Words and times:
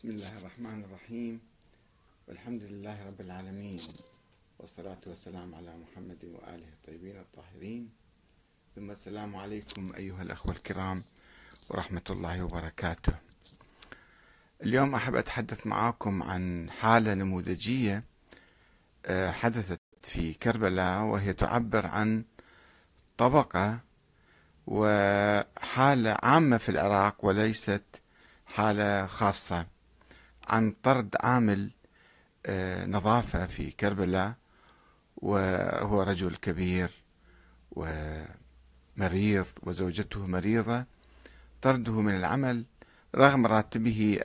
بسم 0.00 0.10
الله 0.10 0.36
الرحمن 0.36 0.84
الرحيم. 0.84 1.40
والحمد 2.28 2.62
لله 2.62 3.06
رب 3.06 3.20
العالمين. 3.20 3.80
والصلاة 4.58 5.00
والسلام 5.06 5.54
على 5.54 5.76
محمد 5.76 6.24
وآله 6.24 6.68
الطيبين 6.68 7.16
الطاهرين. 7.16 7.90
ثم 8.76 8.90
السلام 8.90 9.36
عليكم 9.36 9.92
أيها 9.96 10.22
الأخوة 10.22 10.52
الكرام 10.52 11.04
ورحمة 11.70 12.02
الله 12.10 12.44
وبركاته. 12.44 13.12
اليوم 14.62 14.94
أحب 14.94 15.14
أتحدث 15.14 15.66
معكم 15.66 16.22
عن 16.22 16.70
حالة 16.70 17.14
نموذجية 17.14 18.04
آه، 19.06 19.30
حدثت 19.30 19.80
في 20.02 20.34
كربلاء 20.34 21.02
وهي 21.02 21.32
تعبر 21.32 21.86
عن 21.86 22.24
طبقة 23.18 23.80
وحالة 24.66 26.16
عامة 26.22 26.56
في 26.56 26.68
العراق 26.68 27.24
وليست 27.24 27.84
حالة 28.46 29.06
خاصة. 29.06 29.79
عن 30.50 30.74
طرد 30.82 31.16
عامل 31.20 31.70
آه، 32.46 32.86
نظافة 32.86 33.46
في 33.46 33.70
كربلاء 33.70 34.34
وهو 35.16 36.02
رجل 36.02 36.36
كبير 36.36 36.90
ومريض 37.70 39.46
وزوجته 39.62 40.26
مريضة. 40.26 40.84
طرده 41.62 42.00
من 42.00 42.14
العمل 42.14 42.64
رغم 43.14 43.46
راتبه 43.46 44.20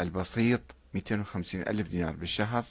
البسيط 0.00 0.60
250 0.94 1.60
ألف 1.60 1.88
دينار 1.88 2.12
بالشهر 2.12 2.64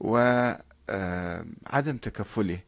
وعدم 0.00 0.64
آه، 0.90 2.00
تكفله. 2.02 2.60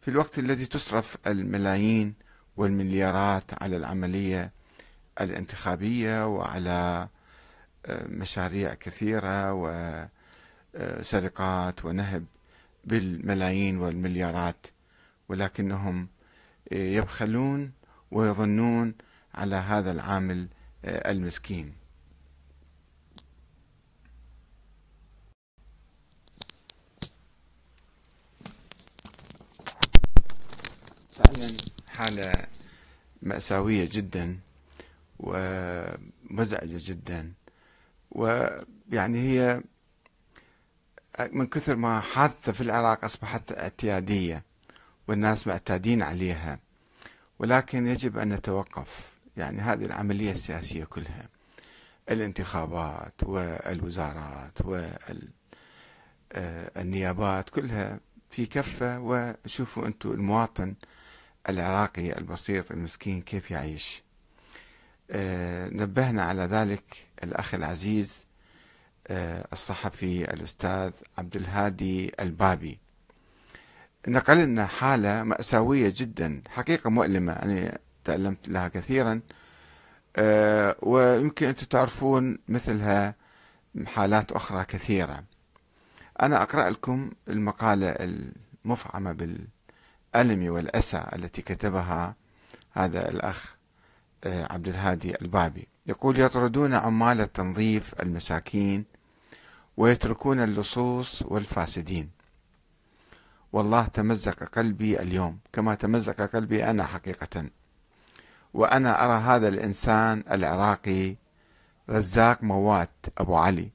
في 0.00 0.08
الوقت 0.10 0.38
الذي 0.38 0.66
تصرف 0.66 1.16
الملايين 1.26 2.14
والمليارات 2.56 3.62
على 3.62 3.76
العملية 3.76 4.52
الانتخابية 5.20 6.26
وعلى 6.26 7.08
مشاريع 7.90 8.74
كثيرة 8.74 9.52
وسرقات 10.74 11.84
ونهب 11.84 12.24
بالملايين 12.84 13.78
والمليارات 13.78 14.66
ولكنهم 15.28 16.08
يبخلون 16.72 17.72
ويظنون 18.10 18.94
على 19.34 19.56
هذا 19.56 19.90
العامل 19.92 20.48
المسكين. 20.84 21.74
فعلا 31.12 31.56
حالة 31.86 32.46
مأساوية 33.22 33.88
جدا 33.92 34.38
ومزعجة 35.18 36.80
جدا. 36.90 37.32
ويعني 38.14 39.18
هي 39.18 39.62
من 41.32 41.46
كثر 41.46 41.76
ما 41.76 42.00
حادثة 42.00 42.52
في 42.52 42.60
العراق 42.60 43.04
أصبحت 43.04 43.52
اعتيادية 43.52 44.42
والناس 45.08 45.46
معتادين 45.46 46.02
عليها. 46.02 46.58
ولكن 47.38 47.86
يجب 47.86 48.18
أن 48.18 48.28
نتوقف. 48.28 49.12
يعني 49.36 49.60
هذه 49.60 49.84
العملية 49.84 50.32
السياسية 50.32 50.84
كلها. 50.84 51.28
الانتخابات 52.10 53.14
والوزارات 53.22 54.58
والنيابات 56.36 57.50
كلها 57.50 58.00
في 58.30 58.46
كفة. 58.46 58.98
وشوفوا 59.00 59.86
أنتم 59.86 60.10
المواطن 60.10 60.74
العراقي 61.48 62.18
البسيط 62.18 62.70
المسكين 62.72 63.22
كيف 63.22 63.50
يعيش. 63.50 64.02
آه، 64.02 64.03
نبهنا 65.72 66.22
على 66.22 66.42
ذلك 66.42 66.84
الأخ 67.24 67.54
العزيز 67.54 68.26
آه، 69.06 69.46
الصحفي 69.52 70.34
الأستاذ 70.34 70.90
عبد 71.18 71.36
الهادي 71.36 72.12
البابي. 72.20 72.78
نقل 74.08 74.44
لنا 74.44 74.66
حالة 74.66 75.22
مأساوية 75.22 75.92
جدا 75.96 76.42
حقيقة 76.48 76.90
مؤلمة 76.90 77.32
أنا 77.32 77.78
تألمت 78.04 78.48
لها 78.48 78.68
كثيرا. 78.68 79.20
آه، 80.16 80.76
ويمكن 80.82 81.46
أنتم 81.46 81.66
تعرفون 81.66 82.38
مثلها 82.48 83.14
حالات 83.86 84.32
أخرى 84.32 84.64
كثيرة. 84.64 85.24
أنا 86.22 86.42
أقرأ 86.42 86.70
لكم 86.70 87.10
المقالة 87.28 87.96
المفعمة 88.64 89.12
بالألم 89.12 90.52
والأسى 90.52 91.04
التي 91.12 91.42
كتبها 91.42 92.14
هذا 92.72 93.08
الأخ. 93.08 93.54
آه، 93.54 93.63
عبد 94.24 94.68
الهادي 94.68 95.22
البابي. 95.22 95.68
يقول 95.86 96.20
يطردون 96.20 96.74
عمال 96.74 97.20
التنظيف 97.20 98.02
المساكين 98.02 98.84
ويتركون 99.76 100.40
اللصوص 100.40 101.22
والفاسدين. 101.22 102.10
والله 103.52 103.86
تمزق 103.86 104.44
قلبي 104.44 105.00
اليوم. 105.00 105.38
كما 105.52 105.74
تمزق 105.74 106.20
قلبي 106.20 106.70
أنا 106.70 106.84
حقيقة. 106.84 107.46
وأنا 108.54 109.04
أرى 109.04 109.20
هذا 109.22 109.48
الإنسان 109.48 110.24
العراقي 110.30 111.16
رزاق 111.90 112.42
موات 112.42 112.90
أبو 113.18 113.36
علي. 113.36 113.70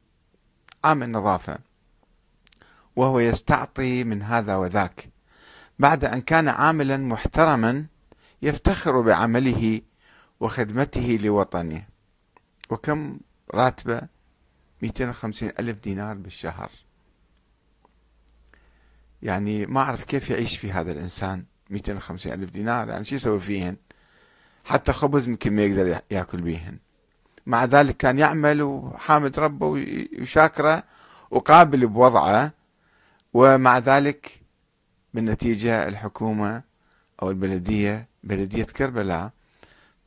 عامل 0.83 1.11
نظافة 1.11 1.59
وهو 2.95 3.19
يستعطي 3.19 4.03
من 4.03 4.21
هذا 4.21 4.55
وذاك. 4.55 5.09
بعد 5.79 6.05
أن 6.05 6.21
كان 6.21 6.47
عاملا 6.47 6.97
محترما 6.97 7.85
يفتخر 8.41 9.01
بعمله 9.01 9.81
وخدمته 10.39 11.19
لوطنه. 11.23 11.83
وكم 12.69 13.19
راتبة؟ 13.53 14.01
250 14.81 15.49
ألف 15.59 15.77
دينار 15.79 16.15
بالشهر. 16.15 16.71
يعني 19.21 19.65
ما 19.65 19.81
أعرف 19.81 20.03
كيف 20.03 20.29
يعيش 20.29 20.57
في 20.57 20.71
هذا 20.71 20.91
الإنسان 20.91 21.45
250 21.69 22.33
ألف 22.33 22.49
دينار. 22.51 22.89
يعني 22.89 23.03
شو 23.03 23.15
يسوي 23.15 23.39
فيهن؟ 23.39 23.75
حتى 24.65 24.93
خبز 24.93 25.27
يمكن 25.27 25.55
ما 25.55 25.61
يقدر 25.61 26.01
يأكل 26.11 26.41
بيهن. 26.41 26.77
مع 27.45 27.65
ذلك 27.65 27.97
كان 27.97 28.19
يعمل 28.19 28.61
وحامد 28.61 29.39
ربه 29.39 29.85
وشاكره 30.21 30.83
وقابل 31.31 31.87
بوضعه. 31.87 32.51
ومع 33.33 33.77
ذلك 33.77 34.41
بالنتيجة 35.13 35.87
الحكومة 35.87 36.63
أو 37.21 37.29
البلدية 37.29 38.07
بلدية 38.23 38.63
كربلاء 38.63 39.31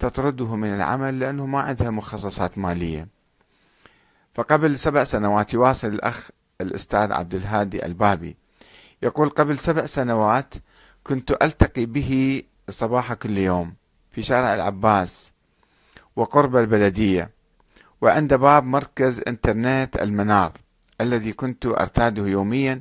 تطرده 0.02 0.56
من 0.56 0.74
العمل 0.74 1.20
لأنه 1.20 1.46
ما 1.46 1.60
عندها 1.60 1.90
مخصصات 1.90 2.58
مالية. 2.58 3.08
فقبل 4.34 4.78
سبع 4.78 5.04
سنوات 5.04 5.54
يواصل 5.54 5.88
الأخ 5.88 6.30
الأستاذ 6.60 7.12
عبد 7.12 7.34
الهادي 7.34 7.86
البابي. 7.86 8.36
يقول 9.02 9.28
قبل 9.28 9.58
سبع 9.58 9.86
سنوات 9.86 10.54
كنت 11.04 11.30
ألتقي 11.30 11.86
به 11.86 12.42
صباح 12.68 13.12
كل 13.12 13.38
يوم 13.38 13.74
في 14.10 14.22
شارع 14.22 14.54
العباس 14.54 15.32
وقرب 16.16 16.56
البلدية 16.56 17.30
وعند 18.00 18.34
باب 18.34 18.64
مركز 18.64 19.20
إنترنت 19.28 19.96
المنار 20.02 20.52
الذي 21.00 21.32
كنت 21.32 21.66
أرتاده 21.66 22.26
يوميا 22.26 22.80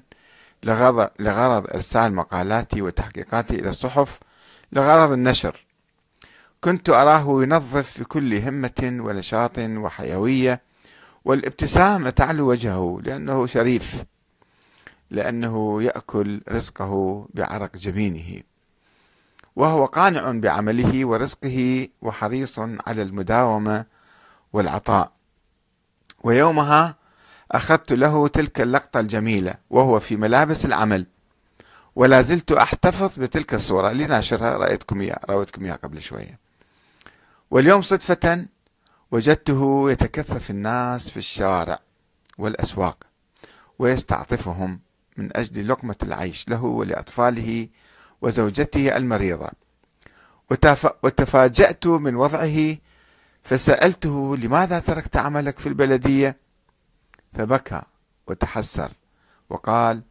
لغرض, 0.63 1.67
إرسال 1.73 2.13
مقالاتي 2.13 2.81
وتحقيقاتي 2.81 3.55
إلى 3.55 3.69
الصحف 3.69 4.19
لغرض 4.71 5.11
النشر. 5.11 5.65
كنت 6.61 6.89
أراه 6.89 7.43
ينظف 7.43 7.99
بكل 7.99 8.35
همة 8.35 8.81
ونشاط 8.83 9.59
وحيوية 9.59 10.61
والابتسامة 11.25 12.09
تعلو 12.09 12.49
وجهه 12.49 12.99
لأنه 13.03 13.45
شريف 13.45 14.03
لأنه 15.09 15.83
يأكل 15.83 16.41
رزقه 16.49 17.25
بعرق 17.33 17.77
جبينه 17.77 18.43
وهو 19.55 19.85
قانع 19.85 20.31
بعمله 20.31 21.05
ورزقه 21.05 21.87
وحريص 22.01 22.59
على 22.59 23.01
المداومة 23.01 23.85
والعطاء. 24.53 25.11
ويومها 26.23 26.95
أخذت 27.51 27.93
له 27.93 28.27
تلك 28.27 28.61
اللقطة 28.61 28.99
الجميلة 28.99 29.55
وهو 29.69 29.99
في 29.99 30.15
ملابس 30.15 30.65
العمل 30.65 31.05
ولا 31.95 32.21
زلت 32.21 32.51
أحتفظ 32.51 33.19
بتلك 33.19 33.53
الصورة. 33.53 33.91
لناشرها. 33.91 34.57
رأيتكم 34.57 35.01
إياها. 35.01 35.19
رأيتكم 35.29 35.65
إياها 35.65 35.75
قبل 35.75 36.01
شوية. 36.01 36.40
واليوم 37.51 37.81
صدفة 37.81 38.45
وجدته 39.11 39.91
يتكفف 39.91 40.51
الناس 40.51 41.09
في 41.09 41.17
الشارع 41.17 41.79
والأسواق 42.37 43.03
ويستعطفهم 43.79 44.79
من 45.17 45.37
أجل 45.37 45.67
لقمة 45.67 45.95
العيش 46.03 46.49
له 46.49 46.63
ولأطفاله 46.63 47.67
وزوجته 48.21 48.97
المريضة. 48.97 49.49
وتفاجأت 51.03 51.87
من 51.87 52.15
وضعه 52.15 52.77
فسألته 53.43 54.37
لماذا 54.37 54.79
تركت 54.79 55.17
عملك 55.17 55.59
في 55.59 55.69
البلدية؟ 55.69 56.37
فبكى 57.33 57.81
وتحسر 58.27 58.91
وقال 59.49 60.01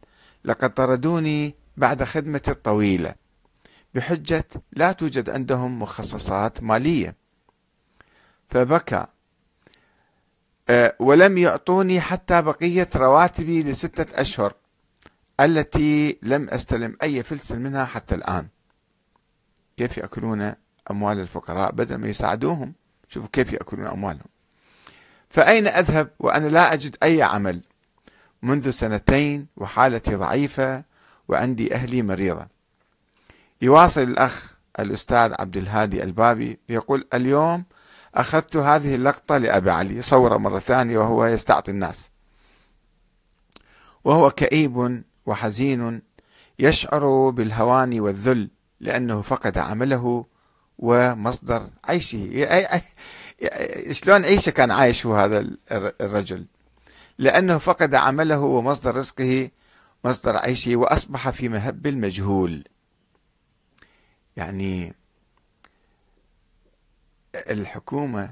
لقد 0.45 0.73
طردوني 0.73 1.55
بعد 1.77 2.03
خدمتي 2.03 2.51
الطويلة. 2.51 3.15
بحجة 3.93 4.47
لا 4.71 4.91
توجد 4.91 5.29
عندهم 5.29 5.81
مخصصات 5.81 6.63
مالية. 6.63 7.20
فبكى. 8.51 9.05
آه، 10.69 10.95
ولم 10.99 11.37
يعطوني 11.37 12.01
حتى 12.01 12.41
بقية 12.41 12.89
رواتبي 12.95 13.63
لستة 13.63 14.21
أشهر 14.21 14.53
التي 15.39 16.19
لم 16.21 16.49
أستلم 16.49 16.97
أي 17.03 17.23
فلس 17.23 17.51
منها 17.51 17.85
حتى 17.85 18.15
الآن. 18.15 18.47
كيف 19.77 19.97
يأكلون 19.97 20.53
أموال 20.91 21.19
الفقراء 21.19 21.71
بدل 21.71 21.95
ما 21.95 22.07
يساعدوهم؟ 22.07 22.73
شوفوا 23.07 23.29
كيف 23.33 23.53
يأكلون 23.53 23.87
أموالهم. 23.87 24.25
فأين 25.29 25.67
أذهب 25.67 26.09
وأنا 26.19 26.47
لا 26.47 26.73
أجد 26.73 26.97
أي 27.03 27.23
عمل؟ 27.23 27.61
منذ 28.41 28.69
سنتين 28.69 29.47
وحالتي 29.57 30.15
ضعيفة 30.15 30.83
وعندي 31.27 31.75
أهلي 31.75 32.01
مريضة. 32.01 32.47
يواصل 33.61 34.01
الأخ 34.01 34.55
الأستاذ 34.79 35.33
عبد 35.39 35.57
الهادي 35.57 36.03
البابي 36.03 36.59
يقول 36.69 37.07
اليوم 37.13 37.63
أخذت 38.15 38.57
هذه 38.57 38.95
اللقطة 38.95 39.37
لأبي 39.37 39.71
علي 39.71 40.01
صورة 40.01 40.37
مرة 40.37 40.59
ثانية 40.59 40.97
وهو 40.97 41.25
يستعطي 41.25 41.71
الناس. 41.71 42.09
وهو 44.03 44.31
كئيب 44.31 45.03
وحزين 45.25 46.01
يشعر 46.59 47.29
بالهوان 47.29 47.99
والذل 47.99 48.49
لأنه 48.79 49.21
فقد 49.21 49.57
عمله 49.57 50.25
ومصدر 50.77 51.69
عيشه. 51.85 52.27
شلون 53.91 54.25
عيشه 54.25 54.49
كان 54.49 54.71
عايش 54.71 55.05
هو 55.05 55.15
هذا 55.15 55.47
الرجل؟ 56.01 56.45
لأنه 57.17 57.57
فقد 57.57 57.95
عمله 57.95 58.39
ومصدر 58.39 58.95
رزقه 58.95 59.49
مصدر 60.05 60.37
عيشه 60.37 60.75
وأصبح 60.75 61.29
في 61.29 61.49
مهب 61.49 61.87
المجهول. 61.87 62.63
يعني 64.35 64.95
الحكومة 67.35 68.29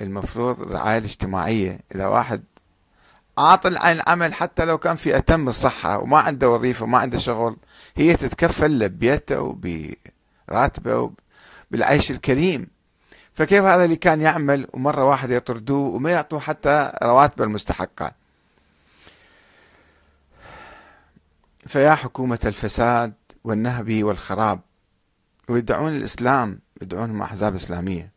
المفروض 0.00 0.60
الرعاية 0.60 0.98
الاجتماعية. 0.98 1.80
إذا 1.94 2.06
واحد 2.06 2.44
عاطل 3.38 3.76
عن 3.76 3.96
العمل 3.96 4.34
حتى 4.34 4.64
لو 4.64 4.78
كان 4.78 4.96
في 4.96 5.16
أتم 5.16 5.48
الصحة 5.48 5.98
وما 5.98 6.18
عنده 6.18 6.50
وظيفة 6.50 6.84
وما 6.84 6.98
عنده 6.98 7.18
شغل 7.18 7.56
هي 7.96 8.16
تتكفل 8.16 8.78
لبيته 8.78 9.40
وبراتبه 9.40 11.10
بالعيش 11.70 12.10
الكريم. 12.10 12.66
فكيف 13.34 13.64
هذا 13.64 13.84
اللي 13.84 13.96
كان 13.96 14.20
يعمل؟ 14.20 14.68
ومرة 14.72 15.04
واحدة 15.04 15.34
يطردوه 15.36 15.94
وما 15.94 16.10
يعطوه 16.10 16.40
حتى 16.40 16.92
رواتبه 17.02 17.44
المستحقة 17.44 18.12
فيا 21.66 21.94
حكومة 21.94 22.38
الفساد 22.44 23.12
والنهب 23.44 24.02
والخراب 24.02 24.60
ويدعون 25.48 25.96
الإسلام 25.96 26.58
يدعونهم 26.82 27.22
أحزاب 27.22 27.54
إسلامية. 27.54 28.11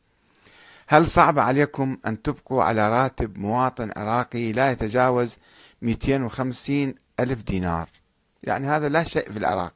هل 0.87 1.07
صعب 1.07 1.39
عليكم 1.39 1.97
أن 2.07 2.21
تبقوا 2.21 2.63
على 2.63 2.89
راتب 2.89 3.37
مواطن 3.37 3.91
عراقي 3.97 4.51
لا 4.51 4.71
يتجاوز 4.71 5.37
250 5.81 6.95
ألف 7.19 7.41
دينار؟ 7.41 7.89
يعني 8.43 8.67
هذا 8.67 8.89
لا 8.89 9.03
شيء 9.03 9.31
في 9.31 9.37
العراق. 9.37 9.73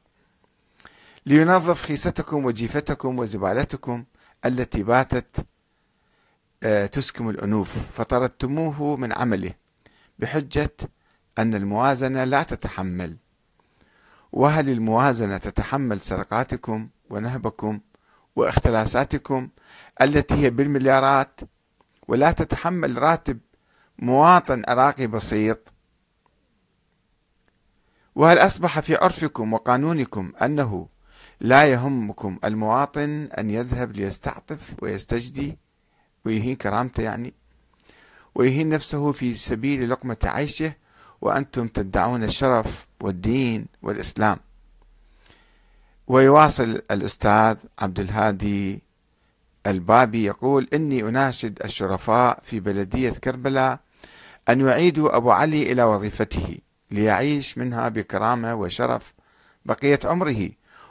لينظف 1.25 1.83
خيستكم 1.83 2.45
وجيفتكم 2.45 3.19
وزبالتكم 3.19 4.03
التي 4.45 4.83
باتت 4.83 5.45
آه، 6.63 6.85
تسكم 6.85 7.29
الأنوف. 7.29 7.77
فطردتموه 7.97 8.95
من 8.95 9.13
عمله 9.13 9.51
بحجة 10.19 10.75
أن 11.37 11.55
الموازنة 11.55 12.23
لا 12.23 12.43
تتحمل. 12.43 13.17
وهل 14.31 14.69
الموازنة 14.69 15.37
تتحمل 15.37 15.99
سرقاتكم 16.01 16.89
ونهبكم 17.09 17.79
واختلاساتكم 18.35 19.49
التي 20.01 20.35
هي 20.35 20.49
بالمليارات 20.49 21.39
ولا 22.07 22.31
تتحمل 22.31 22.97
راتب 22.97 23.39
مواطن 23.99 24.63
عراقي 24.67 25.07
بسيط. 25.07 25.73
وهل 28.15 28.37
أصبح 28.37 28.79
في 28.79 28.95
عرفكم 28.95 29.53
وقانونكم 29.53 30.31
أنه 30.41 30.87
لا 31.41 31.65
يهمكم 31.65 32.39
المواطن 32.43 33.29
أن 33.37 33.49
يذهب 33.49 33.91
ليستعطف 33.91 34.75
ويستجدي 34.81 35.57
ويهين 36.25 36.55
كرامته 36.55 37.03
يعني؟ 37.03 37.33
ويهين 38.35 38.69
نفسه 38.69 39.11
في 39.11 39.33
سبيل 39.33 39.89
لقمة 39.89 40.17
عيشه 40.23 40.73
وأنتم 41.21 41.67
تدعون 41.67 42.23
الشرف 42.23 42.87
والدين 43.01 43.65
والإسلام. 43.81 44.37
ويواصل 46.07 46.81
الأستاذ 46.91 47.55
عبد 47.79 47.99
الهادي 47.99 48.88
البابي 49.67 50.23
يقول 50.25 50.67
إني 50.73 51.01
أناشد 51.01 51.59
الشرفاء 51.63 52.39
في 52.43 52.59
بلدية 52.59 53.09
كربلاء 53.09 53.79
أن 54.49 54.67
يعيدوا 54.67 55.15
أبو 55.15 55.31
علي 55.31 55.71
إلى 55.71 55.83
وظيفته 55.83 56.57
ليعيش 56.91 57.57
منها 57.57 57.89
بكرامة 57.89 58.55
وشرف 58.55 59.13
بقية 59.65 59.99
عمره 60.05 60.49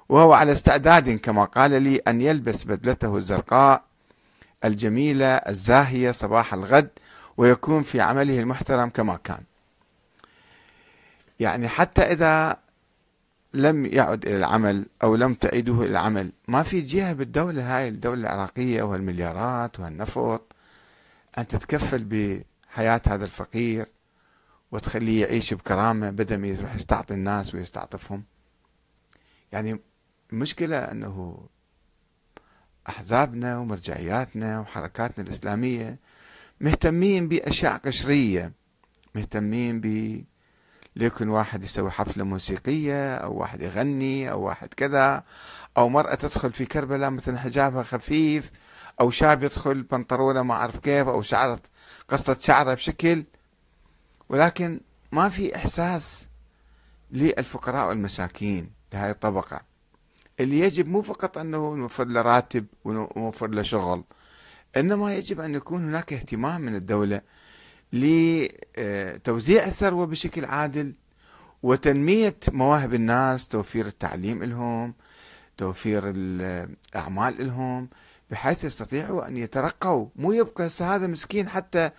وهو 0.08 0.32
على 0.32 0.52
استعداد 0.52 1.10
كما 1.10 1.44
قال 1.44 1.82
لي 1.82 1.96
أن 1.96 2.20
يلبس 2.20 2.64
بدلته 2.64 3.16
الزرقاء 3.16 3.84
الجميلة 4.64 5.26
الزاهية 5.26 6.10
صباح 6.10 6.54
الغد 6.54 6.90
ويكون 7.36 7.82
في 7.82 8.00
عمله 8.00 8.40
المحترم 8.40 8.88
كما 8.88 9.16
كان. 9.24 9.40
يعني 11.40 11.68
حتى 11.68 12.02
إذا 12.02 12.56
لم 13.54 13.86
يعد 13.86 14.26
إلى 14.26 14.36
العمل 14.36 14.86
أو 15.02 15.16
لم 15.16 15.34
تعيده 15.34 15.80
إلى 15.80 15.90
العمل. 15.90 16.32
ما 16.48 16.62
في 16.62 16.80
جهة 16.80 17.12
بالدولة 17.12 17.78
هاي 17.78 17.88
الدولة 17.88 18.20
العراقية 18.20 18.82
وهالمليارات 18.82 19.80
وهالنفط 19.80 20.52
أن 21.38 21.46
تتكفل 21.46 22.04
بحياة 22.04 23.02
هذا 23.06 23.24
الفقير 23.24 23.86
وتخليه 24.72 25.20
يعيش 25.26 25.54
بكرامة 25.54 26.10
بدل 26.10 26.38
ما 26.38 26.46
يروح 26.46 26.74
يستعطي 26.74 27.14
الناس 27.14 27.54
ويستعطفهم. 27.54 28.24
يعني 29.52 29.80
المشكلة 30.32 30.76
أنه 30.78 31.46
أحزابنا 32.88 33.58
ومرجعياتنا 33.58 34.60
وحركاتنا 34.60 35.24
الإسلامية 35.24 35.98
مهتمين 36.60 37.28
بأشياء 37.28 37.76
قشرية 37.76 38.52
مهتمين 39.14 39.80
ب 40.98 41.00
ليكن 41.00 41.28
واحد 41.28 41.64
يسوي 41.64 41.90
حفلة 41.90 42.24
موسيقية 42.24 43.14
أو 43.14 43.34
واحد 43.34 43.62
يغني 43.62 44.30
أو 44.30 44.42
واحد 44.42 44.74
كذا. 44.74 45.24
أو 45.76 45.88
مرأة 45.88 46.14
تدخل 46.14 46.52
في 46.52 46.64
كربلاء 46.64 47.10
مثلا 47.10 47.38
حجابها 47.38 47.82
خفيف 47.82 48.50
أو 49.00 49.10
شاب 49.10 49.42
يدخل 49.42 49.82
بنطرونة 49.82 50.42
ما 50.42 50.54
أعرف 50.54 50.78
كيف 50.78 51.08
أو 51.08 51.22
شعرت 51.22 51.66
قصة 52.08 52.36
شعرة 52.40 52.74
بشكل. 52.74 53.24
ولكن 54.28 54.80
ما 55.12 55.28
في 55.28 55.56
إحساس 55.56 56.28
للفقراء 57.10 57.88
والمساكين 57.88 58.70
لهذه 58.92 59.10
الطبقة. 59.10 59.60
اللي 60.40 60.60
يجب 60.60 60.88
مو 60.88 61.02
فقط 61.02 61.38
أنه 61.38 61.74
نوفر 61.74 62.04
له 62.04 62.22
راتب 62.22 62.66
ونوفر 62.84 63.46
له 63.46 63.62
شغل 63.62 64.04
إنما 64.76 65.14
يجب 65.14 65.40
أن 65.40 65.54
يكون 65.54 65.88
هناك 65.88 66.12
اهتمام 66.12 66.60
من 66.60 66.74
الدولة 66.74 67.20
لتوزيع 67.92 69.66
الثروة 69.66 70.06
بشكل 70.06 70.44
عادل 70.44 70.92
وتنمية 71.62 72.36
مواهب 72.52 72.94
الناس 72.94 73.48
توفير 73.48 73.86
التعليم 73.86 74.44
لهم 74.44 74.94
توفير 75.56 76.02
الأعمال 76.06 77.46
لهم 77.46 77.88
بحيث 78.30 78.64
يستطيعوا 78.64 79.28
أن 79.28 79.36
يترقوا. 79.36 80.06
مو 80.16 80.32
يبقى 80.32 80.68
هذا 80.80 81.06
مسكين 81.06 81.48
حتى 81.48 81.90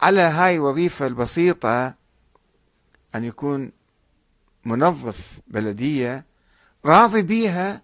على 0.00 0.20
هاي 0.20 0.56
الوظيفة 0.56 1.06
البسيطة 1.06 1.94
أن 3.14 3.24
يكون 3.24 3.72
منظف 4.64 5.40
بلدية 5.48 6.24
راضي 6.84 7.22
بيها 7.22 7.82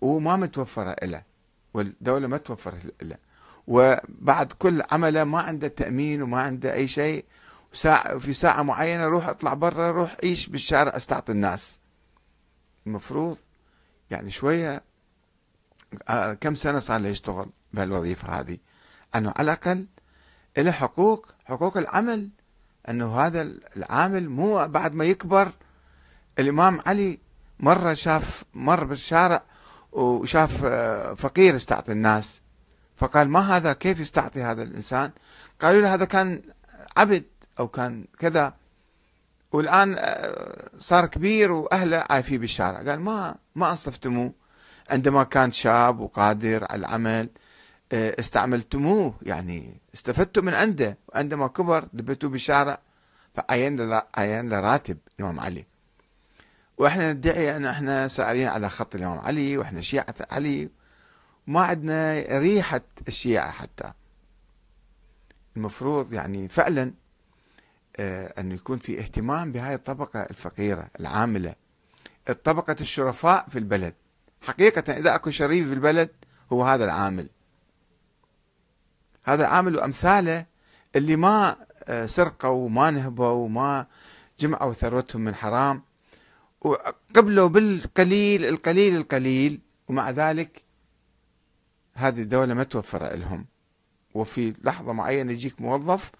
وما 0.00 0.36
متوفرة 0.36 0.96
له 1.06 1.22
والدولة 1.74 2.28
ما 2.28 2.36
توفر 2.36 2.74
له 3.02 3.16
وبعد 3.70 4.52
كل 4.52 4.82
عمله 4.92 5.24
ما 5.24 5.40
عنده 5.40 5.68
تأمين 5.68 6.22
وما 6.22 6.40
عنده 6.40 6.74
أي 6.74 6.88
شيء 6.88 7.24
وساعة 7.72 8.18
في 8.18 8.32
ساعة 8.32 8.62
معينة 8.62 9.06
روح 9.06 9.28
اطلع 9.28 9.54
برا 9.54 9.90
روح 9.90 10.16
عيش 10.22 10.46
بالشارع 10.46 10.96
استعطي 10.96 11.32
الناس. 11.32 11.80
المفروض 12.86 13.38
يعني 14.10 14.30
شوية 14.30 14.82
آه، 16.08 16.34
كم 16.34 16.54
سنة 16.54 16.78
صار 16.78 17.00
له 17.00 17.08
يشتغل 17.08 17.50
بهالوظيفة 17.72 18.40
هذه؟ 18.40 18.58
أنه 19.16 19.32
على 19.36 19.44
الأقل 19.52 19.86
له 20.58 20.70
حقوق 20.70 21.26
حقوق 21.44 21.76
العمل. 21.76 22.30
أنه 22.88 23.20
هذا 23.20 23.42
العامل 23.76 24.28
مو 24.28 24.68
بعد 24.68 24.94
ما 24.94 25.04
يكبر 25.04 25.52
الإمام 26.38 26.80
علي 26.86 27.18
مرة 27.60 27.94
شاف 27.94 28.44
مر 28.54 28.84
بالشارع 28.84 29.42
وشاف 29.92 30.64
آه، 30.64 31.14
فقير 31.14 31.56
استعطي 31.56 31.92
الناس. 31.92 32.40
فقال 33.00 33.28
ما 33.28 33.56
هذا؟ 33.56 33.72
كيف 33.72 34.00
يستعطي 34.00 34.42
هذا 34.42 34.62
الإنسان؟ 34.62 35.10
قالوا 35.60 35.80
له 35.80 35.94
هذا 35.94 36.04
كان 36.04 36.42
عبد 36.96 37.24
أو 37.58 37.68
كان 37.68 38.04
كذا 38.18 38.54
والآن 39.52 39.96
آه، 39.98 40.68
صار 40.78 41.06
كبير 41.06 41.52
وأهله 41.52 42.04
عايفين 42.10 42.40
بالشارع. 42.40 42.78
قال 42.90 43.00
ما 43.00 43.34
ما 43.54 43.70
أنصفتموه. 43.70 44.32
عندما 44.90 45.24
كان 45.24 45.52
شاب 45.52 46.00
وقادر 46.00 46.66
على 46.70 46.80
العمل 46.80 47.28
آه، 47.92 48.16
استعملتموه 48.18 49.14
يعني 49.22 49.80
استفدتوا 49.94 50.42
من 50.42 50.54
عنده. 50.54 50.98
وعندما 51.08 51.46
كبر 51.46 51.88
دبتوه 51.92 52.30
بالشارع 52.30 52.78
فعين 53.34 54.00
عين 54.16 54.48
له 54.48 54.60
راتب 54.60 54.98
الإمام 55.18 55.40
علي. 55.40 55.64
وإحنا 56.78 57.12
ندعي 57.12 57.56
أن 57.56 57.66
إحنا 57.66 58.08
سائرين 58.08 58.46
على 58.46 58.68
خط 58.68 58.94
الإمام 58.94 59.18
علي 59.18 59.58
وإحنا 59.58 59.80
شيعة 59.80 60.14
علي 60.30 60.79
ما 61.50 61.60
عندنا 61.60 62.24
ريحة 62.38 62.80
الشيعة 63.08 63.50
حتى. 63.50 63.92
المفروض 65.56 66.12
يعني 66.12 66.48
فعلا 66.48 66.92
آه، 67.96 68.40
أن 68.40 68.52
يكون 68.52 68.78
في 68.78 69.00
اهتمام 69.00 69.52
بهاي 69.52 69.74
الطبقة 69.74 70.22
الفقيرة 70.22 70.88
العاملة. 71.00 71.54
الطبقة 72.28 72.76
الشرفاء 72.80 73.48
في 73.48 73.58
البلد. 73.58 73.94
حقيقة 74.42 74.92
إذا 74.92 75.14
أكو 75.14 75.30
شريف 75.30 75.68
في 75.68 75.74
البلد 75.74 76.10
هو 76.52 76.64
هذا 76.64 76.84
العامل. 76.84 77.28
هذا 79.22 79.42
العامل 79.42 79.76
وأمثاله 79.76 80.46
اللي 80.96 81.16
ما 81.16 81.56
آه، 81.84 82.06
سرقوا 82.06 82.64
وما 82.64 82.90
نهبوا 82.90 83.26
وما 83.26 83.86
جمعوا 84.40 84.72
ثروتهم 84.72 85.20
من 85.22 85.34
حرام. 85.34 85.82
وقبلوا 86.60 87.48
بالقليل 87.48 88.46
القليل 88.46 88.96
القليل. 88.96 89.60
ومع 89.88 90.10
ذلك 90.10 90.69
هذه 92.00 92.22
الدولة 92.22 92.54
ما 92.54 92.64
توفر 92.64 93.14
لهم. 93.16 93.46
وفي 94.14 94.54
لحظة 94.64 94.92
معينة 94.92 95.32
يجيك 95.32 95.60
موظف 95.60 96.10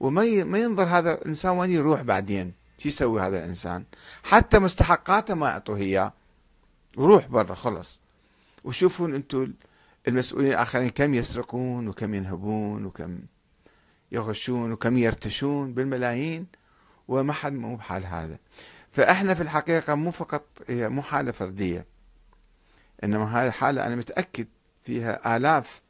وما 0.00 0.44
ما 0.44 0.58
ينظر 0.58 0.84
هذا 0.84 1.12
الإنسان 1.12 1.52
وين 1.52 1.70
يروح 1.70 2.02
بعدين. 2.02 2.52
شو 2.78 2.88
يسوي 2.88 3.20
هذا 3.20 3.38
الإنسان؟ 3.38 3.84
حتى 4.24 4.58
مستحقاته 4.58 5.34
ما 5.34 5.48
يعطوه 5.48 5.76
إياه. 5.76 6.12
وروح 6.96 7.26
برا 7.26 7.54
خلص. 7.54 8.00
وشوفون 8.64 9.14
أنتم 9.14 9.52
المسؤولين 10.08 10.50
الآخرين 10.52 10.88
كم 10.88 11.14
يسرقون 11.14 11.88
وكم 11.88 12.14
ينهبون 12.14 12.84
وكم 12.84 13.18
يغشون 14.12 14.72
وكم 14.72 14.98
يرتشون 14.98 15.74
بالملايين. 15.74 16.46
وما 17.08 17.32
حد 17.32 17.52
مو 17.52 17.76
بحال 17.76 18.06
هذا. 18.06 18.38
فإحنا 18.92 19.34
في 19.34 19.42
الحقيقة 19.42 19.94
مو 19.94 20.10
فقط 20.10 20.44
هي 20.68 20.88
مو 20.88 21.02
حالة 21.02 21.32
فردية. 21.32 21.86
إنما 23.04 23.24
هذه 23.24 23.50
حالة 23.50 23.86
أنا 23.86 23.96
متأكد 23.96 24.46
فيها 24.86 25.36
آلاف 25.36 25.82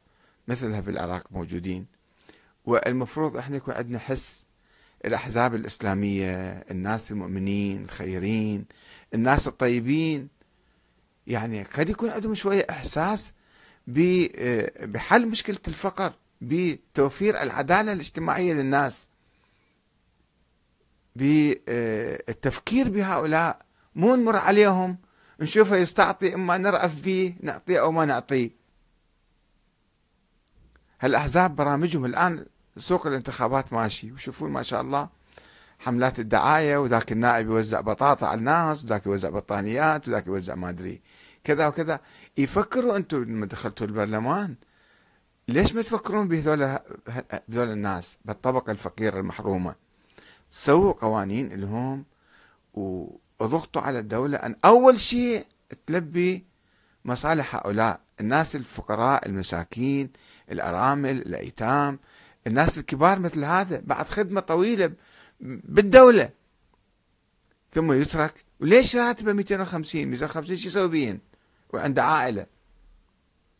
مثلها 0.48 0.80
في 0.80 0.90
العراق 0.90 1.32
موجودين. 1.32 1.86
والمفروض 2.64 3.36
إحنا 3.36 3.56
يكون 3.56 3.74
عندنا 3.74 3.98
حس 3.98 4.46
الأحزاب 5.04 5.54
الإسلامية 5.54 6.64
الناس 6.70 7.10
المؤمنين 7.10 7.84
الخيرين 7.84 8.64
الناس 9.14 9.48
الطيبين. 9.48 10.28
يعني 11.26 11.62
قد 11.62 11.88
يكون 11.88 12.10
عندهم 12.10 12.34
شوية 12.34 12.66
إحساس 12.70 13.32
بحل 13.86 15.28
مشكلة 15.28 15.58
الفقر 15.68 16.12
بتوفير 16.40 17.42
العدالة 17.42 17.92
الاجتماعية 17.92 18.52
للناس 18.52 19.08
بالتفكير 21.16 22.88
بهؤلاء. 22.88 23.66
مو 23.94 24.16
نمر 24.16 24.36
عليهم 24.36 24.98
نشوفه 25.40 25.76
يستعطي 25.76 26.34
إما 26.34 26.58
نرأف 26.58 27.00
به 27.04 27.34
نعطيه 27.40 27.80
أو 27.80 27.92
ما 27.92 28.04
نعطيه. 28.04 28.50
هالأحزاب 31.00 31.56
برامجهم 31.56 32.04
الآن 32.04 32.46
سوق 32.76 33.06
الانتخابات 33.06 33.72
ماشي 33.72 34.12
وشوفون 34.12 34.50
ما 34.50 34.62
شاء 34.62 34.80
الله 34.80 35.08
حملات 35.78 36.20
الدعاية 36.20 36.76
وذاك 36.76 37.12
النائب 37.12 37.46
يوزع 37.46 37.80
بطاطا 37.80 38.26
على 38.26 38.38
الناس 38.38 38.84
وذاك 38.84 39.06
يوزع 39.06 39.30
بطانيات 39.30 40.08
وذاك 40.08 40.26
يوزع 40.26 40.54
ما 40.54 40.68
أدري 40.68 41.00
كذا 41.44 41.66
وكذا. 41.66 42.00
يفكروا 42.38 42.96
أنتم 42.96 43.22
لما 43.22 43.46
دخلتوا 43.46 43.86
البرلمان 43.86 44.54
ليش 45.48 45.74
ما 45.74 45.82
تفكرون 45.82 46.28
بهذول 46.28 46.78
بهذول 47.48 47.70
الناس 47.70 48.16
بالطبقة 48.24 48.70
الفقيرة 48.70 49.20
المحرومة؟ 49.20 49.74
سووا 50.50 50.92
قوانين 50.92 51.48
لهم 51.60 52.04
وضغطوا 52.74 53.82
على 53.82 53.98
الدولة 53.98 54.36
أن 54.36 54.56
أول 54.64 55.00
شيء 55.00 55.46
تلبي 55.86 56.44
مصالح 57.04 57.56
هؤلاء 57.56 58.00
الناس 58.20 58.56
الفقراء 58.56 59.26
المساكين 59.28 60.10
الأرامل 60.50 61.10
الأيتام. 61.10 61.98
الناس 62.46 62.78
الكبار 62.78 63.18
مثل 63.18 63.44
هذا 63.44 63.82
بعد 63.84 64.06
خدمة 64.06 64.40
طويلة 64.40 64.92
بالدولة. 65.40 66.30
ثم 67.72 67.92
يترك. 67.92 68.44
وليش 68.60 68.96
راتبه 68.96 69.32
250 69.32 70.08
250 70.08 70.56
شو 70.56 70.68
يسوي 70.68 70.88
بيهن؟ 70.88 71.18
وعنده 71.72 72.02
عائلة. 72.02 72.46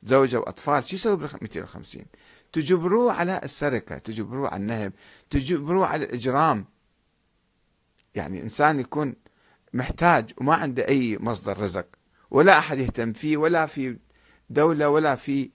زوجة 0.02 0.38
وأطفال 0.38 0.84
شو 0.84 0.94
يسوي 0.94 1.16
بال 1.16 1.28
250 1.42 2.04
تجبروه 2.52 3.12
على 3.12 3.40
السرقة 3.44 3.98
تجبروه 3.98 4.48
على 4.48 4.62
النهب 4.62 4.92
تجبروه 5.30 5.86
على 5.86 6.04
الإجرام. 6.04 6.64
يعني 8.14 8.42
إنسان 8.42 8.80
يكون 8.80 9.14
محتاج 9.72 10.32
وما 10.36 10.54
عنده 10.54 10.88
أي 10.88 11.18
مصدر 11.20 11.58
رزق. 11.58 11.86
ولا 12.30 12.58
أحد 12.58 12.78
يهتم 12.78 13.12
فيه 13.12 13.36
ولا 13.36 13.66
في 13.66 13.96
دولة 14.50 14.88
ولا 14.88 15.14
في 15.14 15.50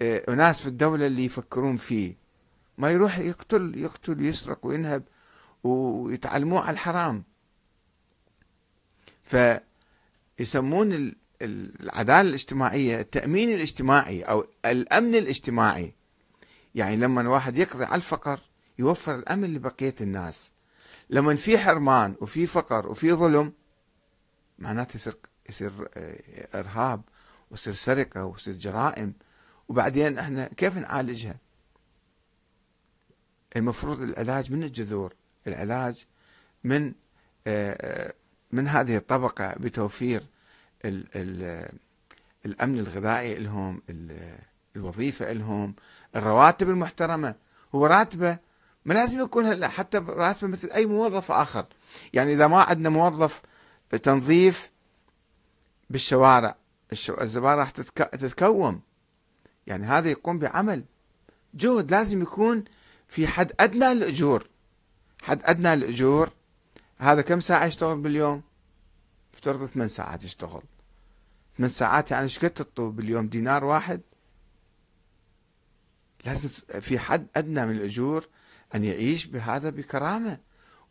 آه، 0.00 0.34
ناس 0.34 0.60
في 0.60 0.66
الدولة 0.66 1.06
اللي 1.06 1.24
يفكرون 1.24 1.76
فيه. 1.76 2.16
ما 2.78 2.90
يروح 2.90 3.18
يقتل 3.18 3.72
يقتل 3.76 4.24
يسرق 4.24 4.66
وينهب 4.66 5.02
ويتعلموه 5.64 6.60
على 6.60 6.70
الحرام. 6.70 7.24
فيسمون 10.38 11.12
العدالة 11.42 12.28
الاجتماعية 12.28 13.00
التأمين 13.00 13.54
الاجتماعي 13.54 14.22
أو 14.22 14.46
الأمن 14.64 15.14
الاجتماعي. 15.14 15.94
يعني 16.74 16.96
لما 16.96 17.28
واحد 17.28 17.58
يقضي 17.58 17.84
على 17.84 17.94
الفقر 17.94 18.40
يوفر 18.78 19.14
الأمن 19.14 19.54
لبقية 19.54 19.94
الناس. 20.00 20.52
لما 21.10 21.36
في 21.36 21.58
حرمان 21.58 22.14
وفي 22.20 22.46
فقر 22.46 22.88
وفي 22.88 23.12
ظلم 23.12 23.52
معناته 24.58 24.96
يصير 24.96 25.16
يصير 25.48 25.88
آه، 25.94 26.58
إرهاب 26.60 27.02
ويصير 27.50 27.74
سرقة 27.74 28.24
ويصير 28.24 28.54
جرائم. 28.54 29.12
وبعدين 29.68 30.18
إحنا 30.18 30.48
كيف 30.56 30.78
نعالجها؟ 30.78 31.36
المفروض 33.56 34.00
العلاج 34.00 34.52
من 34.52 34.62
الجذور 34.62 35.14
العلاج 35.46 36.06
من 36.64 36.94
آه، 37.46 37.76
آه، 37.80 38.12
من 38.52 38.68
هذه 38.68 38.96
الطبقة 38.96 39.54
بتوفير 39.60 40.26
ال 40.84 41.06
ال 41.14 41.68
الأمن 42.46 42.78
الغذائي 42.78 43.34
لهم 43.34 43.82
الوظيفة 44.76 45.32
لهم 45.32 45.74
الرواتب 46.16 46.70
المحترمة. 46.70 47.34
هو 47.74 47.86
راتبه 47.86 48.38
ما 48.84 48.94
لازم 48.94 49.20
يكون 49.20 49.66
حتى 49.66 49.98
راتبه 49.98 50.48
مثل 50.48 50.70
أي 50.70 50.86
موظف 50.86 51.30
آخر. 51.32 51.66
يعني 52.12 52.32
إذا 52.32 52.46
ما 52.46 52.62
عندنا 52.62 52.88
موظف 52.88 53.42
تنظيف 54.02 54.70
بالشوارع 55.90 56.56
الزبالة 56.92 57.54
راح 57.54 57.70
تتكوم. 57.70 58.80
يعني 59.66 59.86
هذا 59.86 60.10
يقوم 60.10 60.38
بعمل. 60.38 60.84
جهد 61.54 61.90
لازم 61.90 62.22
يكون 62.22 62.64
في 63.08 63.26
حد 63.26 63.52
أدنى 63.60 63.94
للأجور 63.94 64.46
حد 65.22 65.40
أدنى 65.44 65.76
للأجور 65.76 66.30
هذا 66.98 67.22
كم 67.22 67.40
ساعة 67.40 67.66
يشتغل 67.66 67.98
باليوم؟ 67.98 68.42
افترض 69.34 69.66
ثمان 69.66 69.88
ساعات 69.88 70.24
يشتغل. 70.24 70.62
ثمان 71.58 71.70
ساعات 71.70 72.10
يعني 72.10 72.24
إيش 72.24 72.38
قد 72.38 72.50
تطلب 72.50 72.96
باليوم؟ 72.96 73.28
دينار 73.28 73.64
واحد؟ 73.64 74.00
لازم 76.24 76.48
في 76.80 76.98
حد 76.98 77.26
أدنى 77.36 77.66
من 77.66 77.72
الأجور 77.76 78.28
أن 78.74 78.84
يعيش 78.84 79.26
بهذا 79.26 79.70
بكرامة. 79.70 80.38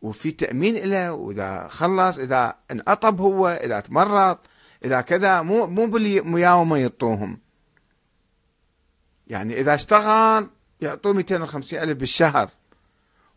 وفي 0.02 0.32
تأمين 0.32 0.76
له 0.76 1.12
وإذا 1.12 1.68
خلص 1.68 2.18
إذا 2.18 2.56
انقطب 2.72 3.22
هو 3.22 3.48
إذا 3.48 3.80
تمرض 3.80 4.38
إذا 4.86 5.02
كذا 5.02 5.42
مو 5.42 5.68
مو 5.68 5.86
بالمياومة 5.86 6.78
يعطوهم 6.78 7.40
يعني 9.28 9.60
إذا 9.60 9.76
اشتغل 9.76 10.50
يعطوه 10.82 11.14
250 11.14 11.80
ألف 11.80 11.98
بالشهر 11.98 12.50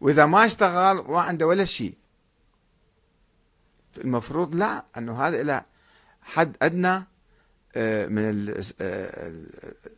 وإذا 0.01 0.27
ما 0.27 0.47
اشتغل 0.47 0.97
ما 0.97 1.21
عنده 1.21 1.47
ولا 1.47 1.65
شيء. 1.65 1.95
المفروض 3.99 4.55
لا 4.55 4.85
أنه 4.99 5.23
هذا 5.23 5.41
إلى 5.41 5.65
حد 6.23 6.57
أدنى 6.63 7.05
آه، 7.77 8.07
من 8.07 8.55
آه، 8.81 9.33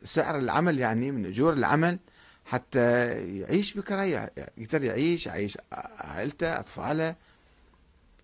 سعر 0.05 0.39
العمل 0.39 0.79
يعني 0.79 1.11
من 1.11 1.27
أجور 1.27 1.53
العمل 1.53 1.99
حتى 2.45 3.13
يعيش 3.39 3.75
بكراية 3.75 4.33
يقدر 4.59 4.85
يعيش 4.85 5.27
يعيش 5.27 5.59
عائلته 5.73 6.61
أطفاله. 6.61 7.15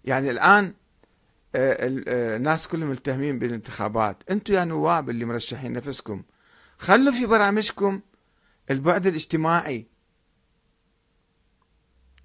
يعني 0.04 0.30
الآن 0.30 0.72
آه، 1.54 1.76
الناس 2.36 2.68
كلهم 2.68 2.90
ملتهمين 2.90 3.38
بالانتخابات. 3.38 4.16
أنتم 4.30 4.54
يا 4.54 4.64
نواب 4.64 5.10
اللي 5.10 5.24
مرشحين 5.24 5.72
نفسكم 5.72 6.22
خلوا 6.78 7.12
في 7.12 7.26
برامجكم 7.26 8.00
البعد 8.70 9.06
الاجتماعي. 9.06 9.86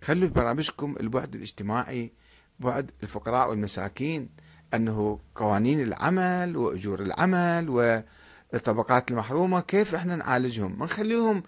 خلوا 0.03 0.27
في 0.27 0.33
برامجكم 0.33 0.95
البعد 0.99 1.35
الاجتماعي 1.35 2.13
بعد 2.59 2.91
الفقراء 3.03 3.49
والمساكين 3.49 4.29
أنه 4.73 5.19
قوانين 5.35 5.81
العمل 5.81 6.57
وأجور 6.57 7.01
العمل 7.01 8.03
الطبقات 8.53 9.11
المحرومة 9.11 9.61
كيف 9.61 9.95
إحنا 9.95 10.15
نعالجهم؟ 10.15 10.79
ما 10.79 10.85
نخليهم 10.85 11.43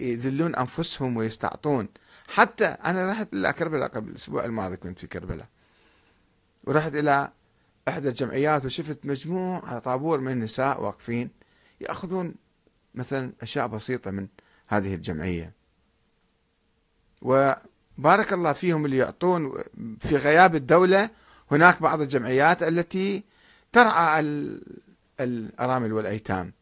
يذلون 0.00 0.54
أنفسهم 0.54 1.16
ويستعطون. 1.16 1.88
حتى 2.28 2.64
أنا 2.66 3.10
رحت 3.10 3.34
إلى 3.34 3.52
كربلاء 3.52 3.88
قبل 3.88 4.10
الأسبوع 4.10 4.44
الماضي 4.44 4.76
كنت 4.76 4.98
في 4.98 5.06
كربلاء. 5.06 5.48
ورحت 6.64 6.94
إلى 6.94 7.32
إحدى 7.88 8.08
الجمعيات 8.08 8.64
وشفت 8.64 9.06
مجموعة 9.06 9.78
طابور 9.78 10.20
من 10.20 10.32
النساء 10.32 10.82
واقفين. 10.82 11.30
يأخذون 11.80 12.34
مثلا 12.94 13.32
أشياء 13.42 13.66
بسيطة 13.66 14.10
من 14.10 14.26
هذه 14.66 14.94
الجمعية. 14.94 15.52
وبارك 17.22 18.32
الله 18.32 18.52
فيهم 18.52 18.84
اللي 18.84 18.96
يعطون. 18.96 19.62
في 20.00 20.16
غياب 20.16 20.54
الدولة 20.54 21.10
هناك 21.50 21.82
بعض 21.82 22.00
الجمعيات 22.00 22.62
التي 22.62 23.24
ترعى 23.72 24.20
الأرامل 25.20 25.92
والأيتام. 25.92 26.52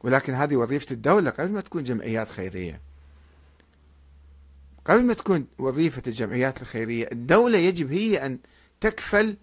ولكن 0.00 0.34
هذه 0.34 0.56
وظيفة 0.56 0.92
الدولة. 0.92 1.30
قبل 1.30 1.50
ما 1.50 1.60
تكون 1.60 1.82
جمعيات 1.82 2.28
خيرية. 2.28 2.80
قبل 4.84 5.02
ما 5.02 5.14
تكون 5.14 5.46
وظيفة 5.58 6.02
الجمعيات 6.06 6.62
الخيرية 6.62 7.08
الدولة 7.12 7.58
يجب 7.58 7.92
هي 7.92 8.26
أن 8.26 8.38
تكفل 8.80 9.36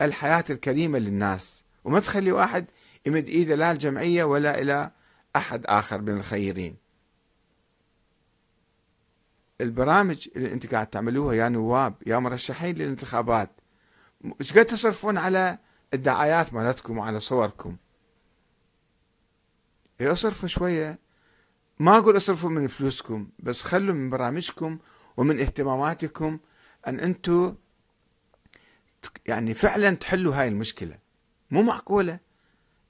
الحياة 0.00 0.44
الكريمة 0.50 0.98
للناس. 0.98 1.62
وما 1.84 2.00
تخلي 2.00 2.32
واحد 2.32 2.64
يمد 3.06 3.28
إيده 3.28 3.54
لا 3.54 3.72
الجمعية 3.72 4.24
ولا 4.24 4.60
إلى 4.60 4.90
أحد 5.36 5.66
آخر 5.66 6.00
من 6.00 6.16
الخيرين. 6.16 6.76
البرامج 9.60 10.28
اللي 10.36 10.52
أنت 10.52 10.74
قاعد 10.74 10.86
تعملوها 10.86 11.34
يا 11.34 11.48
نواب 11.48 11.94
يا 12.06 12.18
مرشحين 12.18 12.74
للانتخابات 12.74 13.50
إيش 14.40 14.58
قد 14.58 14.64
تصرفون 14.64 15.18
على 15.18 15.58
الدعايات 15.94 16.54
مالتكم 16.54 16.98
وعلى 16.98 17.20
صوركم؟ 17.20 17.76
أصرفوا 20.00 20.48
شوية. 20.48 20.98
ما 21.78 21.96
أقول 21.96 22.16
أصرفوا 22.16 22.50
من 22.50 22.66
فلوسكم 22.66 23.28
بس 23.38 23.62
خلوا 23.62 23.94
من 23.94 24.10
برامجكم 24.10 24.78
ومن 25.16 25.40
اهتماماتكم 25.40 26.38
أن 26.86 27.00
أنتم 27.00 27.56
يعني 29.26 29.54
فعلا 29.54 29.94
تحلوا 29.94 30.34
هاي 30.34 30.48
المشكلة. 30.48 30.98
مو 31.50 31.62
معقولة. 31.62 32.20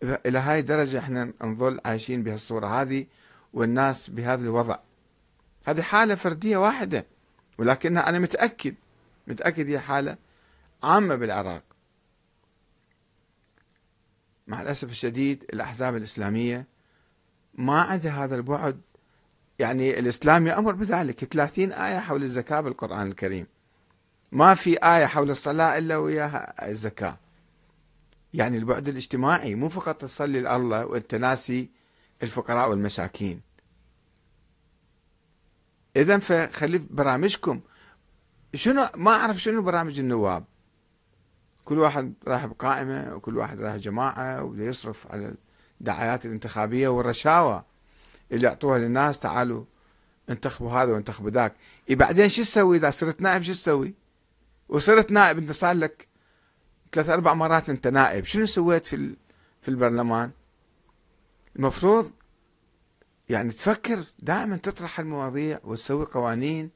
إلى 0.02 0.38
هاي 0.38 0.58
الدرجة 0.58 0.98
إحنا 0.98 1.32
نظل 1.42 1.80
عايشين 1.84 2.22
بهالصورة 2.22 2.66
هذه 2.66 3.06
والناس 3.52 4.10
بهذا 4.10 4.42
الوضع. 4.42 4.78
هذه 5.66 5.82
حالة 5.82 6.14
فردية 6.14 6.56
واحدة 6.56 7.06
ولكنها 7.58 8.08
أنا 8.08 8.18
متأكد 8.18 8.74
متأكد 9.26 9.68
هي 9.68 9.78
حالة 9.78 10.16
عامة 10.82 11.14
بالعراق. 11.14 11.62
مع 14.46 14.62
الأسف 14.62 14.90
الشديد 14.90 15.44
الأحزاب 15.52 15.96
الإسلامية 15.96 16.66
ما 17.54 17.80
عندها 17.80 18.24
هذا 18.24 18.34
البعد. 18.34 18.80
يعني 19.58 19.98
الإسلام 19.98 20.46
يأمر 20.46 20.72
بذلك. 20.72 21.24
30 21.24 21.72
آية 21.72 21.98
حول 21.98 22.22
الزكاة 22.22 22.60
بالقرآن 22.60 23.06
الكريم. 23.06 23.46
ما 24.32 24.54
في 24.54 24.76
آية 24.76 25.06
حول 25.06 25.30
الصلاة 25.30 25.78
إلا 25.78 25.96
وياها 25.96 26.68
الزكاة. 26.68 27.16
يعني 28.34 28.58
البعد 28.58 28.88
الاجتماعي 28.88 29.54
مو 29.54 29.68
فقط 29.68 30.00
تصلي 30.00 30.40
لله 30.40 30.86
وأنت 30.86 31.14
ناسي 31.14 31.70
الفقراء 32.22 32.70
والمساكين. 32.70 33.40
اذا 35.96 36.18
فخلي 36.18 36.78
برامجكم. 36.78 37.60
شنو 38.54 38.88
ما 38.96 39.10
أعرف 39.10 39.36
شنو 39.36 39.62
برامج 39.62 39.98
النواب. 39.98 40.44
كل 41.64 41.78
واحد 41.78 42.14
راح 42.26 42.46
بقائمة 42.46 43.14
وكل 43.14 43.36
واحد 43.36 43.60
راح 43.60 43.76
جماعة 43.76 44.42
وبده 44.42 44.64
يصرف 44.64 45.12
على 45.12 45.34
الدعايات 45.80 46.26
الانتخابية 46.26 46.88
والرشاوى 46.88 47.64
اللي 48.32 48.46
يعطوها 48.46 48.78
للناس. 48.78 49.20
تعالوا 49.20 49.64
انتخبوا 50.30 50.70
هذا 50.72 50.92
وانتخبوا 50.92 51.30
ذاك. 51.30 51.54
إيه 51.90 51.96
بعدين 51.96 52.28
شو 52.28 52.42
تسوي؟ 52.42 52.76
إذا 52.76 52.90
صرت 52.90 53.20
نائب 53.20 53.42
شو 53.42 53.52
تسوي؟ 53.52 53.94
وصرت 54.68 55.10
نائب 55.10 55.38
أنت 55.38 55.52
صار 55.52 55.76
لك 55.76 56.07
ثلاث 56.92 57.08
أربع 57.08 57.34
مرات 57.34 57.70
أنت 57.70 57.86
نائب. 57.86 58.24
شنو 58.24 58.46
سويت 58.46 58.84
في 58.84 59.16
في 59.62 59.68
البرلمان؟ 59.68 60.30
المفروض 61.56 62.12
يعني 63.28 63.50
تفكر 63.50 64.04
دائما 64.18 64.56
تطرح 64.56 65.00
المواضيع 65.00 65.60
وتسوي 65.64 66.04
قوانين 66.04 66.70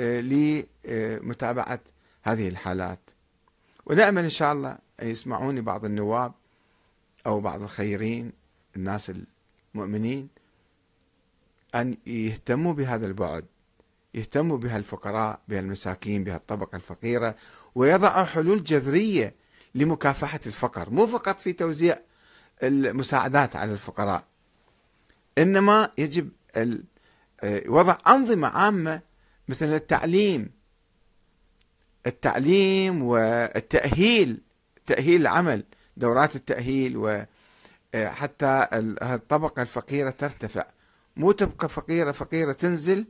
آه، 0.00 0.20
لمتابعة 0.20 1.80
هذه 2.22 2.48
الحالات. 2.48 3.00
ونأمل 3.86 4.24
إن 4.24 4.30
شاء 4.30 4.52
الله 4.52 4.78
أن 5.02 5.08
يسمعوني 5.08 5.60
بعض 5.60 5.84
النواب 5.84 6.32
أو 7.26 7.40
بعض 7.40 7.62
الخيرين 7.62 8.32
الناس 8.76 9.12
المؤمنين 9.74 10.28
أن 11.74 11.96
يهتموا 12.06 12.72
بهذا 12.72 13.06
البعد. 13.06 13.44
يهتموا 14.14 14.56
بهالفقراء 14.58 15.40
بهالمساكين 15.48 16.24
بهالطبقة 16.24 16.76
الفقيرة 16.76 17.34
ويضعوا 17.74 18.24
حلول 18.24 18.64
جذرية 18.64 19.34
لمكافحة 19.74 20.40
الفقر 20.46 20.90
مو 20.90 21.06
فقط 21.06 21.38
في 21.38 21.52
توزيع 21.52 21.98
المساعدات 22.62 23.56
على 23.56 23.72
الفقراء. 23.72 24.24
إنما 25.38 25.90
يجب 25.98 26.30
وضع 27.66 27.96
أنظمة 28.06 28.48
عامة 28.48 29.00
مثل 29.48 29.74
التعليم. 29.74 30.50
التعليم 32.06 33.02
والتأهيل 33.02 34.40
تأهيل 34.86 35.20
العمل 35.20 35.64
دورات 35.96 36.36
التأهيل 36.36 36.96
وحتى 36.96 38.66
الطبقة 39.02 39.62
الفقيرة 39.62 40.10
ترتفع. 40.10 40.64
مو 41.16 41.32
تبقى 41.32 41.68
فقيرة 41.68 42.12
فقيرة 42.12 42.52
تنزل 42.52 43.06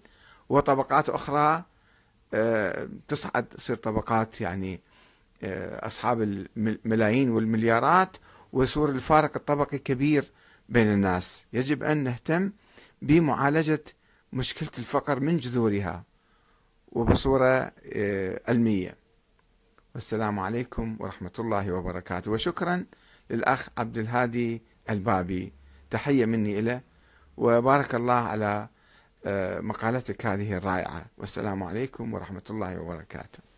وطبقات 0.52 1.08
أخرى 1.08 1.64
آه، 2.34 2.88
تصعد 3.08 3.44
تصير 3.44 3.76
طبقات 3.76 4.40
يعني 4.40 4.80
آه، 5.42 5.86
أصحاب 5.86 6.22
الملايين 6.22 7.30
والمليارات 7.30 8.16
ويصير 8.52 8.88
الفارق 8.88 9.36
الطبقي 9.36 9.78
كبير 9.78 10.32
بين 10.68 10.86
الناس. 10.86 11.44
يجب 11.52 11.82
أن 11.82 12.04
نهتم 12.04 12.52
بمعالجة 13.02 13.84
مشكلة 14.32 14.70
الفقر 14.78 15.20
من 15.20 15.36
جذورها 15.36 16.04
وبصورة 16.88 17.72
آه، 17.92 18.40
علمية. 18.48 18.96
والسلام 19.94 20.38
عليكم 20.38 20.96
ورحمة 21.00 21.32
الله 21.38 21.72
وبركاته. 21.72 22.30
وشكرا 22.30 22.84
للأخ 23.30 23.68
عبد 23.78 23.98
الهادي 23.98 24.62
البابي. 24.90 25.52
تحية 25.90 26.24
مني 26.24 26.58
إليه 26.58 26.84
وبارك 27.36 27.94
الله 27.94 28.12
على 28.12 28.68
مقالتك 29.61 30.26
هذه 30.26 30.56
الرائعة. 30.56 31.06
والسلام 31.18 31.62
عليكم 31.62 32.14
ورحمة 32.14 32.42
الله 32.50 32.80
وبركاته. 32.80 33.51